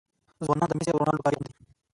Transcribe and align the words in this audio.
ځوانان 0.45 0.67
د 0.69 0.73
میسي 0.77 0.89
او 0.91 0.99
رونالډو 0.99 1.23
کالي 1.23 1.37
اغوندي. 1.37 1.53